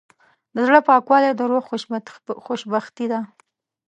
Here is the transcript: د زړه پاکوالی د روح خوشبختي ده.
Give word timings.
د 0.55 0.57
زړه 0.67 0.79
پاکوالی 0.87 1.31
د 1.35 1.41
روح 1.51 1.63
خوشبختي 2.45 3.05
ده. 3.11 3.19